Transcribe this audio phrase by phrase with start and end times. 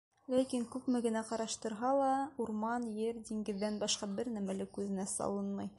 [0.35, 2.09] Ләкин күпме генә ҡараштырһа ла,
[2.45, 5.69] урман, ер, диңгеҙҙән башҡа бер нәмә лә күҙенә салынмай.